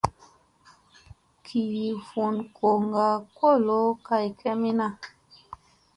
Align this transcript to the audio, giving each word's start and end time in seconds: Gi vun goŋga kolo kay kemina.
Gi 1.45 1.63
vun 2.07 2.35
goŋga 2.55 3.07
kolo 3.37 3.79
kay 4.05 4.27
kemina. 4.39 4.87